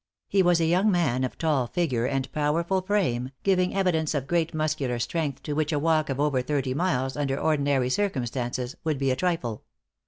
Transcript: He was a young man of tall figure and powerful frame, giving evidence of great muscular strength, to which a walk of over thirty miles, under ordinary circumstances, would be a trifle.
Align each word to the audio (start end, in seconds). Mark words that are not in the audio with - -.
He 0.27 0.41
was 0.41 0.59
a 0.59 0.65
young 0.65 0.89
man 0.89 1.23
of 1.23 1.37
tall 1.37 1.67
figure 1.67 2.07
and 2.07 2.31
powerful 2.31 2.81
frame, 2.81 3.29
giving 3.43 3.75
evidence 3.75 4.15
of 4.15 4.25
great 4.25 4.51
muscular 4.51 4.97
strength, 4.97 5.43
to 5.43 5.53
which 5.53 5.71
a 5.71 5.77
walk 5.77 6.09
of 6.09 6.19
over 6.19 6.41
thirty 6.41 6.73
miles, 6.73 7.15
under 7.15 7.39
ordinary 7.39 7.91
circumstances, 7.91 8.75
would 8.83 8.97
be 8.97 9.11
a 9.11 9.15
trifle. 9.15 9.63